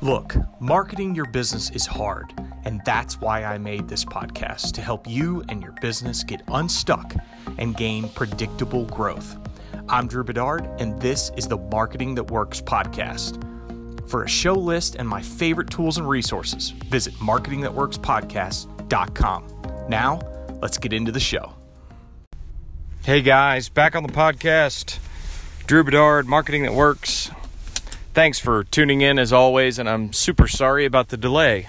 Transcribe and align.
Look, 0.00 0.36
marketing 0.60 1.16
your 1.16 1.24
business 1.24 1.70
is 1.70 1.84
hard, 1.84 2.32
and 2.64 2.80
that's 2.84 3.20
why 3.20 3.42
I 3.42 3.58
made 3.58 3.88
this 3.88 4.04
podcast 4.04 4.70
to 4.74 4.80
help 4.80 5.08
you 5.08 5.42
and 5.48 5.60
your 5.60 5.74
business 5.80 6.22
get 6.22 6.40
unstuck 6.46 7.16
and 7.58 7.76
gain 7.76 8.08
predictable 8.10 8.84
growth. 8.84 9.36
I'm 9.88 10.06
Drew 10.06 10.22
Bedard, 10.22 10.68
and 10.78 11.02
this 11.02 11.32
is 11.36 11.48
the 11.48 11.56
Marketing 11.56 12.14
That 12.14 12.30
Works 12.30 12.60
podcast. 12.60 13.42
For 14.08 14.22
a 14.22 14.28
show 14.28 14.54
list 14.54 14.94
and 14.94 15.08
my 15.08 15.20
favorite 15.20 15.70
tools 15.70 15.98
and 15.98 16.08
resources, 16.08 16.70
visit 16.70 17.14
marketingthatworkspodcast.com. 17.14 19.88
Now, 19.88 20.20
let's 20.62 20.78
get 20.78 20.92
into 20.92 21.10
the 21.10 21.18
show. 21.18 21.54
Hey 23.02 23.20
guys, 23.20 23.68
back 23.68 23.96
on 23.96 24.04
the 24.04 24.12
podcast. 24.12 25.00
Drew 25.66 25.82
Bedard, 25.82 26.28
Marketing 26.28 26.62
That 26.62 26.74
Works. 26.74 27.32
Thanks 28.18 28.40
for 28.40 28.64
tuning 28.64 29.00
in 29.00 29.16
as 29.16 29.32
always, 29.32 29.78
and 29.78 29.88
I'm 29.88 30.12
super 30.12 30.48
sorry 30.48 30.84
about 30.84 31.10
the 31.10 31.16
delay. 31.16 31.68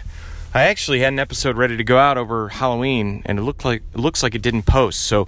I 0.52 0.64
actually 0.64 1.02
had 1.02 1.14
an 1.14 1.20
episode 1.20 1.58
ready 1.58 1.78
to 1.78 1.84
go 1.84 2.00
out 2.00 2.18
over 2.18 2.50
Halloween, 2.50 3.22
and 3.28 3.38
it 3.38 3.44
looked 3.44 3.64
like 3.64 3.84
it 3.94 4.00
looks 4.00 4.24
like 4.24 4.34
it 4.34 4.42
didn't 4.42 4.64
post. 4.64 5.02
So 5.02 5.28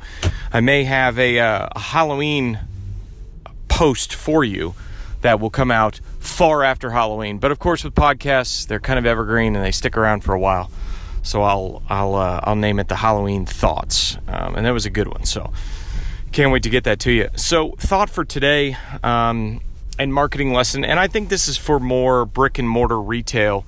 I 0.51 0.61
may 0.61 0.83
have 0.85 1.19
a, 1.19 1.37
uh, 1.37 1.67
a 1.75 1.79
Halloween 1.79 2.57
post 3.67 4.15
for 4.15 4.43
you 4.43 4.73
that 5.21 5.39
will 5.39 5.51
come 5.51 5.69
out 5.69 6.01
far 6.17 6.63
after 6.63 6.89
Halloween. 6.89 7.37
But 7.37 7.51
of 7.51 7.59
course, 7.59 7.83
with 7.83 7.93
podcasts, 7.93 8.65
they're 8.65 8.79
kind 8.79 8.97
of 8.97 9.05
evergreen 9.05 9.55
and 9.55 9.63
they 9.63 9.71
stick 9.71 9.95
around 9.97 10.23
for 10.23 10.33
a 10.33 10.39
while. 10.39 10.71
So 11.21 11.43
I'll 11.43 11.83
I'll 11.87 12.15
uh, 12.15 12.39
I'll 12.45 12.55
name 12.55 12.79
it 12.79 12.87
the 12.87 12.95
Halloween 12.95 13.45
thoughts, 13.45 14.17
um, 14.27 14.55
and 14.55 14.65
that 14.65 14.73
was 14.73 14.87
a 14.87 14.89
good 14.89 15.07
one. 15.07 15.25
So 15.25 15.53
can't 16.31 16.51
wait 16.51 16.63
to 16.63 16.71
get 16.71 16.83
that 16.85 16.99
to 17.01 17.11
you. 17.11 17.29
So 17.35 17.75
thought 17.77 18.09
for 18.09 18.25
today. 18.25 18.75
Um, 19.03 19.61
and 20.01 20.11
marketing 20.11 20.51
lesson, 20.51 20.83
and 20.83 20.99
I 20.99 21.07
think 21.07 21.29
this 21.29 21.47
is 21.47 21.57
for 21.57 21.79
more 21.79 22.25
brick 22.25 22.57
and 22.57 22.67
mortar 22.67 22.99
retail 22.99 23.65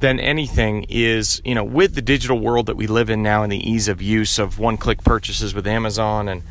than 0.00 0.18
anything, 0.18 0.86
is 0.88 1.42
you 1.44 1.54
know, 1.54 1.64
with 1.64 1.94
the 1.94 2.00
digital 2.00 2.38
world 2.38 2.66
that 2.66 2.76
we 2.76 2.86
live 2.86 3.10
in 3.10 3.22
now 3.22 3.42
and 3.42 3.52
the 3.52 3.70
ease 3.70 3.86
of 3.86 4.00
use 4.00 4.38
of 4.38 4.58
one 4.58 4.78
click 4.78 5.04
purchases 5.04 5.54
with 5.54 5.66
Amazon 5.66 6.26
and 6.26 6.42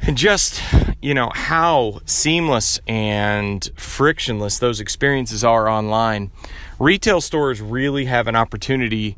and 0.00 0.16
just 0.16 0.62
you 1.02 1.12
know 1.12 1.30
how 1.34 2.00
seamless 2.06 2.80
and 2.86 3.70
frictionless 3.74 4.58
those 4.58 4.78
experiences 4.78 5.42
are 5.42 5.68
online 5.68 6.30
retail 6.78 7.20
stores 7.20 7.60
really 7.60 8.04
have 8.04 8.28
an 8.28 8.36
opportunity 8.36 9.16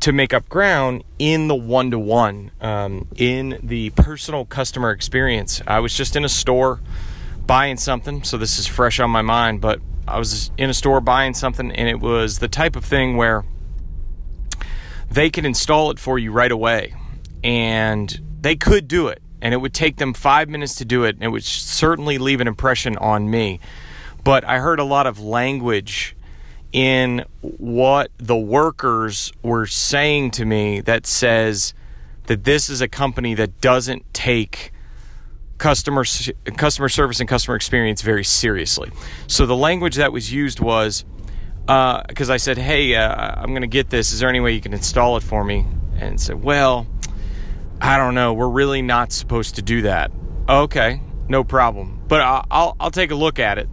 to 0.00 0.12
make 0.12 0.34
up 0.34 0.48
ground 0.48 1.04
in 1.18 1.48
the 1.48 1.54
one-to-one 1.54 2.50
um, 2.60 3.06
in 3.16 3.58
the 3.62 3.90
personal 3.90 4.44
customer 4.44 4.90
experience. 4.90 5.60
I 5.66 5.80
was 5.80 5.92
just 5.92 6.14
in 6.14 6.24
a 6.24 6.28
store 6.28 6.80
buying 7.48 7.78
something, 7.78 8.22
so 8.22 8.36
this 8.36 8.58
is 8.58 8.66
fresh 8.66 9.00
on 9.00 9.10
my 9.10 9.22
mind, 9.22 9.60
but 9.60 9.80
I 10.06 10.18
was 10.18 10.52
in 10.58 10.70
a 10.70 10.74
store 10.74 11.00
buying 11.00 11.34
something, 11.34 11.72
and 11.72 11.88
it 11.88 11.98
was 11.98 12.38
the 12.38 12.46
type 12.46 12.76
of 12.76 12.84
thing 12.84 13.16
where 13.16 13.44
they 15.10 15.30
can 15.30 15.46
install 15.46 15.90
it 15.90 15.98
for 15.98 16.18
you 16.18 16.30
right 16.30 16.52
away. 16.52 16.94
And 17.42 18.36
they 18.40 18.54
could 18.54 18.86
do 18.86 19.08
it, 19.08 19.22
and 19.40 19.54
it 19.54 19.56
would 19.56 19.72
take 19.72 19.96
them 19.96 20.12
five 20.12 20.48
minutes 20.48 20.74
to 20.76 20.84
do 20.84 21.04
it, 21.04 21.16
and 21.16 21.24
it 21.24 21.28
would 21.28 21.42
certainly 21.42 22.18
leave 22.18 22.40
an 22.40 22.48
impression 22.48 22.98
on 22.98 23.30
me. 23.30 23.60
But 24.22 24.44
I 24.44 24.58
heard 24.58 24.78
a 24.78 24.84
lot 24.84 25.06
of 25.06 25.18
language 25.18 26.14
in 26.70 27.24
what 27.40 28.10
the 28.18 28.36
workers 28.36 29.32
were 29.42 29.66
saying 29.66 30.32
to 30.32 30.44
me 30.44 30.82
that 30.82 31.06
says 31.06 31.72
that 32.26 32.44
this 32.44 32.68
is 32.68 32.82
a 32.82 32.88
company 32.88 33.32
that 33.34 33.62
doesn't 33.62 34.12
take 34.12 34.70
customer 35.58 36.04
customer 36.56 36.88
service 36.88 37.20
and 37.20 37.28
customer 37.28 37.56
experience 37.56 38.02
very 38.02 38.24
seriously. 38.24 38.90
So 39.26 39.46
the 39.46 39.56
language 39.56 39.96
that 39.96 40.12
was 40.12 40.32
used 40.32 40.60
was 40.60 41.04
because 41.66 42.30
uh, 42.30 42.32
I 42.32 42.38
said, 42.38 42.56
"Hey, 42.56 42.94
uh, 42.94 43.34
I'm 43.36 43.50
going 43.50 43.62
to 43.62 43.66
get 43.66 43.90
this. 43.90 44.12
Is 44.12 44.20
there 44.20 44.28
any 44.28 44.40
way 44.40 44.52
you 44.52 44.60
can 44.60 44.72
install 44.72 45.16
it 45.16 45.22
for 45.22 45.44
me?" 45.44 45.66
And 45.96 46.20
said, 46.20 46.42
"Well, 46.42 46.86
I 47.80 47.98
don't 47.98 48.14
know. 48.14 48.32
We're 48.32 48.48
really 48.48 48.82
not 48.82 49.12
supposed 49.12 49.56
to 49.56 49.62
do 49.62 49.82
that." 49.82 50.10
Okay, 50.48 51.02
no 51.28 51.44
problem. 51.44 52.00
But 52.08 52.22
I'll 52.22 52.74
I'll, 52.80 52.90
take 52.90 53.10
a 53.10 53.14
look 53.14 53.38
at 53.38 53.58
it. 53.58 53.68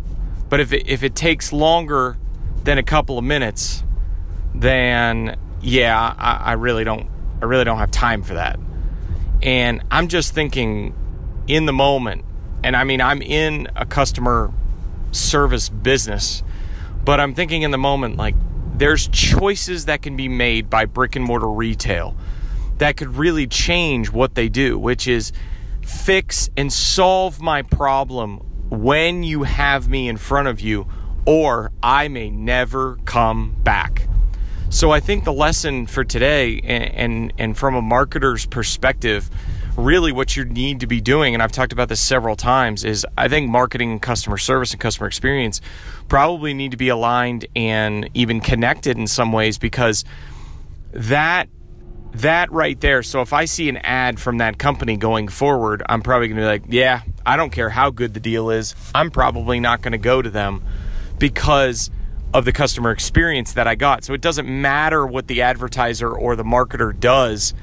But 0.49 0.59
if 0.59 0.73
it, 0.73 0.89
if 0.89 1.03
it 1.03 1.15
takes 1.15 1.53
longer 1.53 2.17
than 2.63 2.77
a 2.77 2.83
couple 2.83 3.17
of 3.17 3.23
minutes, 3.23 3.83
then 4.53 5.37
yeah, 5.61 5.97
I, 6.17 6.35
I 6.37 6.53
really 6.53 6.83
don't 6.83 7.09
I 7.41 7.45
really 7.45 7.63
don't 7.63 7.77
have 7.77 7.91
time 7.91 8.23
for 8.23 8.33
that. 8.33 8.59
And 9.41 9.83
I'm 9.91 10.07
just 10.09 10.33
thinking 10.33 10.93
in 11.47 11.65
the 11.65 11.73
moment. 11.73 12.25
And 12.63 12.75
I 12.75 12.83
mean, 12.83 13.01
I'm 13.01 13.21
in 13.21 13.67
a 13.75 13.85
customer 13.85 14.51
service 15.11 15.69
business, 15.69 16.43
but 17.03 17.19
I'm 17.19 17.33
thinking 17.33 17.61
in 17.61 17.71
the 17.71 17.77
moment, 17.77 18.17
like, 18.17 18.35
there's 18.77 19.07
choices 19.07 19.85
that 19.85 20.01
can 20.01 20.17
be 20.17 20.27
made 20.27 20.69
by 20.69 20.85
brick 20.85 21.15
and 21.15 21.23
mortar 21.23 21.49
retail 21.49 22.15
that 22.77 22.97
could 22.97 23.15
really 23.15 23.47
change 23.47 24.11
what 24.11 24.35
they 24.35 24.49
do, 24.49 24.77
which 24.77 25.07
is 25.07 25.31
fix 25.81 26.49
and 26.57 26.73
solve 26.73 27.41
my 27.41 27.61
problem 27.61 28.37
when 28.69 29.23
you 29.23 29.43
have 29.43 29.87
me 29.87 30.09
in 30.09 30.17
front 30.17 30.47
of 30.47 30.59
you, 30.59 30.87
or 31.25 31.71
I 31.81 32.07
may 32.07 32.29
never 32.29 32.97
come 33.05 33.55
back. 33.63 34.07
So 34.69 34.91
I 34.91 34.99
think 34.99 35.23
the 35.23 35.31
lesson 35.31 35.85
for 35.85 36.03
today, 36.03 36.59
and, 36.63 36.83
and, 36.95 37.33
and 37.37 37.57
from 37.57 37.75
a 37.75 37.81
marketer's 37.81 38.45
perspective, 38.45 39.29
really 39.77 40.11
what 40.11 40.35
you 40.35 40.45
need 40.45 40.79
to 40.79 40.87
be 40.87 41.01
doing, 41.01 41.33
and 41.33 41.43
I've 41.43 41.51
talked 41.51 41.73
about 41.73 41.89
this 41.89 41.99
several 41.99 42.35
times, 42.35 42.83
is 42.83 43.05
I 43.17 43.27
think 43.27 43.49
marketing 43.49 43.91
and 43.91 44.01
customer 44.01 44.37
service 44.37 44.71
and 44.71 44.79
customer 44.79 45.07
experience 45.07 45.61
probably 46.07 46.53
need 46.53 46.71
to 46.71 46.77
be 46.77 46.89
aligned 46.89 47.45
and 47.55 48.09
even 48.13 48.39
connected 48.39 48.97
in 48.97 49.07
some 49.07 49.31
ways 49.31 49.57
because 49.57 50.05
that 50.91 51.49
that 52.13 52.49
right 52.51 52.79
there. 52.79 53.03
So 53.03 53.21
if 53.21 53.33
I 53.33 53.43
see 53.43 53.67
an 53.67 53.75
ad 53.77 54.21
from 54.21 54.37
that 54.37 54.57
company 54.57 54.95
going 54.95 55.27
forward, 55.27 55.83
I'm 55.87 56.01
probably 56.01 56.29
going 56.29 56.37
to 56.37 56.43
be 56.43 56.47
like, 56.47 56.63
yeah, 56.69 57.01
I 57.25 57.35
don't 57.35 57.49
care 57.49 57.69
how 57.69 57.89
good 57.89 58.13
the 58.13 58.21
deal 58.21 58.49
is. 58.49 58.73
I'm 58.93 59.11
probably 59.11 59.59
not 59.59 59.81
going 59.81 59.91
to 59.91 59.97
go 59.97 60.21
to 60.21 60.29
them 60.29 60.63
because 61.19 61.91
of 62.33 62.45
the 62.45 62.53
customer 62.53 62.91
experience 62.91 63.53
that 63.53 63.67
I 63.67 63.75
got. 63.75 64.05
So 64.05 64.13
it 64.13 64.21
doesn't 64.21 64.47
matter 64.47 65.05
what 65.05 65.27
the 65.27 65.41
advertiser 65.41 66.09
or 66.09 66.37
the 66.37 66.43
marketer 66.43 66.97
does 66.97 67.53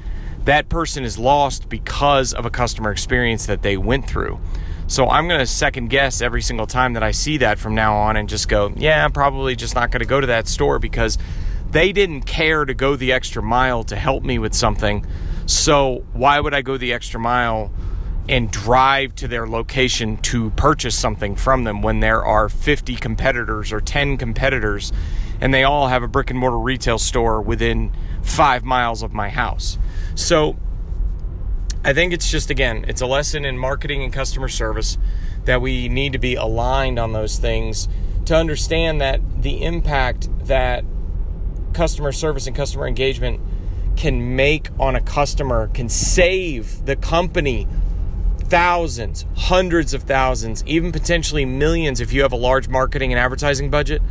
that 0.45 0.69
person 0.69 1.03
is 1.03 1.17
lost 1.17 1.69
because 1.69 2.33
of 2.33 2.45
a 2.45 2.49
customer 2.49 2.91
experience 2.91 3.45
that 3.45 3.61
they 3.61 3.77
went 3.77 4.07
through. 4.07 4.39
So 4.87 5.09
I'm 5.09 5.27
going 5.27 5.39
to 5.39 5.45
second 5.45 5.89
guess 5.89 6.21
every 6.21 6.41
single 6.41 6.67
time 6.67 6.93
that 6.93 7.03
I 7.03 7.11
see 7.11 7.37
that 7.37 7.57
from 7.57 7.73
now 7.73 7.95
on 7.95 8.17
and 8.17 8.27
just 8.27 8.49
go, 8.49 8.73
yeah, 8.75 9.03
I'm 9.03 9.11
probably 9.11 9.55
just 9.55 9.75
not 9.75 9.91
going 9.91 10.01
to 10.01 10.05
go 10.05 10.19
to 10.19 10.27
that 10.27 10.47
store 10.47 10.77
because 10.77 11.17
they 11.71 11.91
didn't 11.91 12.23
care 12.23 12.65
to 12.65 12.73
go 12.73 12.95
the 12.95 13.13
extra 13.13 13.41
mile 13.41 13.83
to 13.85 13.95
help 13.95 14.23
me 14.23 14.39
with 14.39 14.53
something. 14.53 15.05
So 15.45 16.03
why 16.13 16.39
would 16.39 16.53
I 16.53 16.61
go 16.61 16.77
the 16.77 16.93
extra 16.93 17.19
mile 17.19 17.71
and 18.29 18.51
drive 18.51 19.15
to 19.15 19.27
their 19.27 19.47
location 19.47 20.17
to 20.17 20.49
purchase 20.51 20.97
something 20.97 21.35
from 21.35 21.63
them 21.63 21.81
when 21.81 21.99
there 21.99 22.23
are 22.23 22.47
50 22.47 22.95
competitors 22.95 23.73
or 23.73 23.81
10 23.81 24.17
competitors 24.17 24.93
and 25.41 25.53
they 25.53 25.63
all 25.63 25.87
have 25.87 26.03
a 26.03 26.07
brick 26.07 26.29
and 26.29 26.39
mortar 26.39 26.59
retail 26.59 26.97
store 26.97 27.41
within 27.41 27.91
five 28.21 28.63
miles 28.63 29.03
of 29.03 29.13
my 29.13 29.29
house? 29.29 29.77
So 30.15 30.57
I 31.83 31.93
think 31.93 32.13
it's 32.13 32.29
just, 32.29 32.49
again, 32.49 32.85
it's 32.87 33.01
a 33.01 33.05
lesson 33.05 33.43
in 33.45 33.57
marketing 33.57 34.03
and 34.03 34.13
customer 34.13 34.47
service 34.47 34.97
that 35.45 35.61
we 35.61 35.89
need 35.89 36.13
to 36.13 36.19
be 36.19 36.35
aligned 36.35 36.97
on 36.97 37.11
those 37.11 37.37
things 37.37 37.89
to 38.25 38.35
understand 38.35 39.01
that 39.01 39.19
the 39.41 39.63
impact 39.63 40.29
that 40.45 40.85
customer 41.73 42.11
service 42.11 42.47
and 42.47 42.55
customer 42.55 42.87
engagement 42.87 43.41
can 43.95 44.35
make 44.35 44.69
on 44.79 44.95
a 44.95 45.01
customer 45.01 45.67
can 45.67 45.89
save 45.89 46.85
the 46.85 46.95
company 46.95 47.67
thousands, 48.39 49.25
hundreds 49.35 49.93
of 49.93 50.03
thousands, 50.03 50.63
even 50.65 50.91
potentially 50.91 51.45
millions 51.45 51.99
if 51.99 52.13
you 52.13 52.21
have 52.21 52.31
a 52.31 52.37
large 52.37 52.67
marketing 52.67 53.11
and 53.11 53.19
advertising 53.19 53.69
budget, 53.69 54.01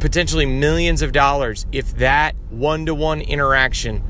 potentially 0.00 0.46
millions 0.46 1.02
of 1.02 1.12
dollars 1.12 1.66
if 1.72 1.96
that 1.96 2.34
one 2.50 2.86
to 2.86 2.94
one 2.94 3.20
interaction 3.20 4.02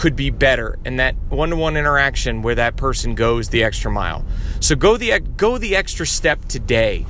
could 0.00 0.16
be 0.16 0.30
better 0.30 0.78
and 0.84 0.98
that 0.98 1.14
one-to-one 1.28 1.76
interaction 1.76 2.40
where 2.40 2.54
that 2.54 2.74
person 2.76 3.14
goes 3.14 3.50
the 3.50 3.62
extra 3.62 3.90
mile. 3.90 4.24
So 4.60 4.74
go 4.74 4.96
the 4.96 5.18
go 5.20 5.58
the 5.58 5.76
extra 5.76 6.06
step 6.06 6.44
today. 6.46 7.04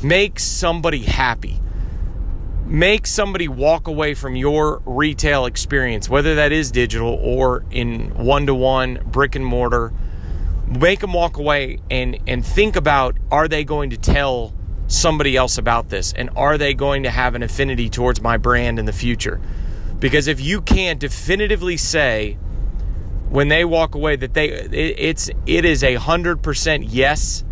Make 0.00 0.38
somebody 0.38 1.00
happy. 1.00 1.60
Make 2.64 3.06
somebody 3.06 3.48
walk 3.48 3.88
away 3.88 4.14
from 4.14 4.36
your 4.36 4.80
retail 4.86 5.46
experience, 5.46 6.08
whether 6.08 6.36
that 6.36 6.52
is 6.52 6.70
digital 6.70 7.14
or 7.14 7.64
in 7.70 8.10
one-to-one 8.14 9.02
brick 9.06 9.34
and 9.34 9.44
mortar. 9.44 9.92
Make 10.68 11.00
them 11.00 11.12
walk 11.12 11.38
away 11.38 11.80
and 11.90 12.18
and 12.28 12.46
think 12.46 12.76
about 12.76 13.16
are 13.30 13.48
they 13.48 13.64
going 13.64 13.90
to 13.90 13.96
tell 13.96 14.52
somebody 14.88 15.36
else 15.36 15.58
about 15.58 15.88
this 15.88 16.12
and 16.12 16.30
are 16.36 16.56
they 16.58 16.74
going 16.74 17.02
to 17.02 17.10
have 17.10 17.34
an 17.34 17.42
affinity 17.42 17.88
towards 17.90 18.20
my 18.20 18.36
brand 18.36 18.78
in 18.78 18.84
the 18.84 18.92
future? 18.92 19.40
Because 19.98 20.26
if 20.26 20.40
you 20.40 20.60
can't 20.60 21.00
definitively 21.00 21.76
say 21.76 22.34
when 23.28 23.48
they 23.48 23.64
walk 23.64 23.94
away 23.94 24.16
that 24.16 24.34
they 24.34 24.48
it, 24.50 24.72
it's 24.72 25.30
it 25.46 25.64
is 25.64 25.82
a 25.82 25.94
hundred 25.94 26.42
percent 26.42 26.84
yes, 26.84 27.44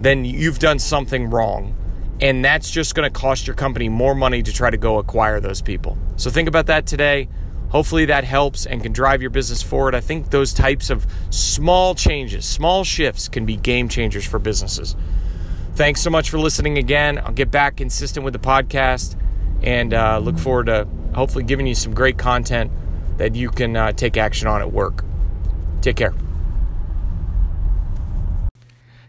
then 0.00 0.24
you've 0.24 0.58
done 0.58 0.78
something 0.78 1.30
wrong. 1.30 1.76
And 2.20 2.44
that's 2.44 2.70
just 2.70 2.94
going 2.94 3.10
to 3.10 3.20
cost 3.20 3.46
your 3.46 3.56
company 3.56 3.88
more 3.88 4.14
money 4.14 4.42
to 4.42 4.52
try 4.52 4.70
to 4.70 4.76
go 4.76 4.98
acquire 4.98 5.40
those 5.40 5.60
people. 5.60 5.98
So 6.16 6.30
think 6.30 6.48
about 6.48 6.66
that 6.66 6.86
today. 6.86 7.28
Hopefully 7.70 8.04
that 8.04 8.22
helps 8.22 8.66
and 8.66 8.82
can 8.82 8.92
drive 8.92 9.20
your 9.20 9.30
business 9.30 9.60
forward. 9.60 9.96
I 9.96 10.00
think 10.00 10.30
those 10.30 10.52
types 10.52 10.90
of 10.90 11.06
small 11.30 11.96
changes, 11.96 12.44
small 12.44 12.84
shifts 12.84 13.28
can 13.28 13.44
be 13.44 13.56
game 13.56 13.88
changers 13.88 14.24
for 14.24 14.38
businesses. 14.38 14.94
Thanks 15.74 16.00
so 16.00 16.08
much 16.08 16.30
for 16.30 16.38
listening 16.38 16.78
again. 16.78 17.18
I'll 17.18 17.32
get 17.32 17.50
back 17.50 17.78
consistent 17.78 18.24
with 18.24 18.32
the 18.32 18.38
podcast 18.38 19.20
and 19.60 19.92
uh, 19.92 20.18
look 20.18 20.38
forward 20.38 20.66
to 20.66 20.86
hopefully 21.16 21.42
giving 21.42 21.66
you 21.66 21.74
some 21.74 21.92
great 21.92 22.16
content 22.16 22.70
that 23.18 23.34
you 23.34 23.50
can 23.50 23.76
uh, 23.76 23.90
take 23.90 24.16
action 24.16 24.46
on 24.46 24.60
at 24.60 24.70
work. 24.70 25.04
Take 25.80 25.96
care. 25.96 26.14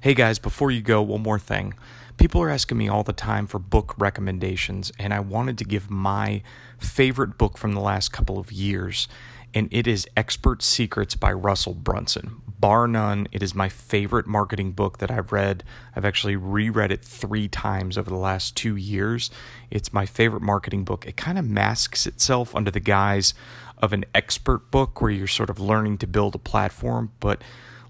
Hey 0.02 0.16
guys, 0.16 0.40
before 0.40 0.72
you 0.72 0.82
go, 0.82 1.04
one 1.04 1.22
more 1.22 1.38
thing. 1.38 1.76
People 2.18 2.42
are 2.42 2.50
asking 2.50 2.80
me 2.80 2.88
all 2.88 3.04
the 3.04 3.14
time 3.14 3.46
for 3.46 3.60
book 3.60 3.94
recommendations, 4.00 4.92
and 4.98 5.14
I 5.14 5.20
wanted 5.20 5.60
to 5.60 5.66
give 5.66 5.92
my 5.92 6.42
favorite 6.80 7.38
book 7.38 7.60
from 7.60 7.74
the 7.74 7.80
last 7.80 8.12
couple 8.12 8.40
of 8.40 8.52
years, 8.52 9.08
and 9.54 9.68
it 9.72 9.86
is 9.86 10.08
Expert 10.18 10.64
Secrets 10.64 11.16
by 11.16 11.32
Russell 11.32 11.76
Brunson. 11.76 12.42
Bar 12.60 12.88
none, 12.88 13.28
it 13.32 13.44
is 13.44 13.54
my 13.54 13.70
favorite 13.70 14.28
marketing 14.28 14.72
book 14.72 15.00
that 15.00 15.12
I've 15.12 15.32
read. 15.32 15.64
I've 15.96 16.06
actually 16.06 16.36
reread 16.36 16.92
it 16.92 17.04
three 17.04 17.48
times 17.48 17.98
over 17.98 18.10
the 18.10 18.16
last 18.16 18.56
two 18.56 18.76
years. 18.76 19.30
It's 19.70 19.92
my 19.94 20.06
favorite 20.06 20.42
marketing 20.42 20.84
book. 20.84 21.06
It 21.06 21.18
kind 21.18 21.38
of 21.38 21.46
masks 21.46 22.06
itself 22.08 22.56
under 22.56 22.72
the 22.72 22.80
guise 22.80 23.34
of 23.78 23.94
an 23.94 24.06
expert 24.14 24.72
book 24.72 25.02
where 25.02 25.12
you're 25.12 25.28
sort 25.28 25.50
of 25.50 25.60
learning 25.60 25.98
to 26.00 26.08
build 26.08 26.36
a 26.36 26.40
platform, 26.40 27.12
but 27.20 27.42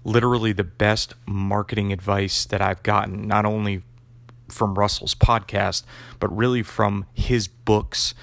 literally 0.04 0.52
the 0.52 0.64
best 0.64 1.14
marketing 1.26 1.92
advice 1.92 2.44
that 2.44 2.60
I've 2.60 2.82
gotten, 2.82 3.26
not 3.26 3.44
only 3.44 3.82
from 4.48 4.74
Russell's 4.74 5.14
podcast, 5.14 5.82
but 6.20 6.34
really 6.36 6.62
from 6.62 7.06
his 7.14 7.48
books 7.48 8.14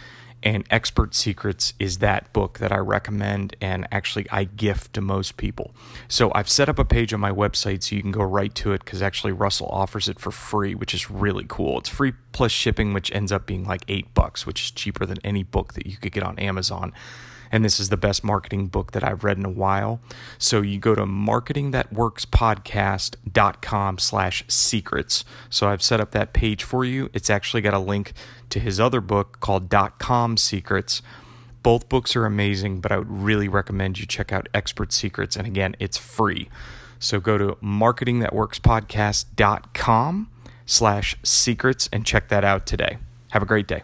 and 0.43 0.65
Expert 0.69 1.15
Secrets 1.15 1.73
is 1.79 1.99
that 1.99 2.31
book 2.33 2.59
that 2.59 2.71
I 2.71 2.77
recommend 2.77 3.55
and 3.61 3.87
actually 3.91 4.29
I 4.29 4.43
gift 4.43 4.93
to 4.93 5.01
most 5.01 5.37
people. 5.37 5.73
So 6.07 6.31
I've 6.35 6.49
set 6.49 6.67
up 6.69 6.77
a 6.77 6.85
page 6.85 7.13
on 7.13 7.19
my 7.19 7.31
website 7.31 7.81
so 7.81 7.95
you 7.95 8.01
can 8.01 8.11
go 8.11 8.23
right 8.23 8.53
to 8.55 8.73
it 8.73 8.83
because 8.83 9.01
actually 9.01 9.31
Russell 9.31 9.67
offers 9.67 10.09
it 10.09 10.19
for 10.19 10.31
free, 10.31 10.75
which 10.75 10.93
is 10.93 11.09
really 11.09 11.45
cool. 11.47 11.79
It's 11.79 11.89
free 11.89 12.13
plus 12.33 12.51
shipping, 12.51 12.93
which 12.93 13.11
ends 13.13 13.31
up 13.31 13.45
being 13.45 13.63
like 13.63 13.83
eight 13.87 14.13
bucks, 14.13 14.45
which 14.45 14.63
is 14.63 14.71
cheaper 14.71 15.05
than 15.05 15.17
any 15.23 15.43
book 15.43 15.73
that 15.73 15.87
you 15.87 15.97
could 15.97 16.11
get 16.11 16.23
on 16.23 16.37
Amazon 16.37 16.93
and 17.53 17.63
this 17.63 17.79
is 17.79 17.87
the 17.89 17.97
best 17.97 18.23
marketing 18.23 18.67
book 18.67 18.91
that 18.91 19.03
I've 19.03 19.23
read 19.23 19.37
in 19.37 19.45
a 19.45 19.49
while. 19.49 19.99
So 20.37 20.61
you 20.61 20.79
go 20.79 20.93
to 20.95 21.05
marketingthatworkspodcast.com 21.05 23.97
slash 23.99 24.43
secrets. 24.47 25.23
So 25.49 25.67
I've 25.67 25.83
set 25.83 26.01
up 26.01 26.11
that 26.11 26.33
page 26.33 26.63
for 26.63 26.83
you. 26.83 27.09
It's 27.13 27.29
actually 27.29 27.61
got 27.61 27.75
a 27.75 27.79
link 27.79 28.13
to 28.49 28.59
his 28.59 28.79
other 28.79 28.99
book 28.99 29.39
called 29.39 29.69
dot 29.69 29.99
com 29.99 30.35
secrets. 30.35 31.01
Both 31.61 31.87
books 31.87 32.15
are 32.15 32.25
amazing, 32.25 32.81
but 32.81 32.91
I 32.91 32.97
would 32.97 33.09
really 33.09 33.47
recommend 33.47 33.99
you 33.99 34.05
check 34.05 34.33
out 34.33 34.49
Expert 34.53 34.91
Secrets. 34.91 35.35
And 35.35 35.47
again, 35.47 35.75
it's 35.79 35.97
free. 35.97 36.49
So 36.99 37.19
go 37.19 37.37
to 37.37 37.57
marketingthatworkspodcast.com 37.63 40.29
slash 40.65 41.17
secrets 41.23 41.89
and 41.93 42.05
check 42.05 42.29
that 42.29 42.43
out 42.43 42.65
today. 42.65 42.97
Have 43.29 43.43
a 43.43 43.45
great 43.45 43.67
day. 43.67 43.83